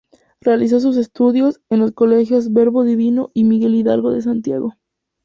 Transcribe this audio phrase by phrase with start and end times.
[0.41, 4.73] Realizó sus estudios, en los Colegios Verbo Divino y Miguel Hidalgo de Santiago.